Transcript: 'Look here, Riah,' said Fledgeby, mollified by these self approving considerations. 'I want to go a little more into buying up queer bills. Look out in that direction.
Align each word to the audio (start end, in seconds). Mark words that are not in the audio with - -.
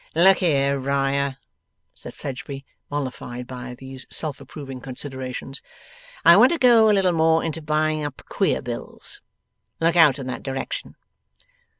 'Look 0.15 0.39
here, 0.39 0.79
Riah,' 0.79 1.37
said 1.93 2.15
Fledgeby, 2.15 2.65
mollified 2.89 3.45
by 3.45 3.75
these 3.75 4.07
self 4.09 4.41
approving 4.41 4.81
considerations. 4.81 5.61
'I 6.25 6.37
want 6.37 6.51
to 6.53 6.57
go 6.57 6.89
a 6.89 6.95
little 6.95 7.11
more 7.11 7.43
into 7.43 7.61
buying 7.61 8.03
up 8.03 8.23
queer 8.27 8.63
bills. 8.63 9.21
Look 9.79 9.95
out 9.95 10.17
in 10.17 10.25
that 10.25 10.41
direction. 10.41 10.95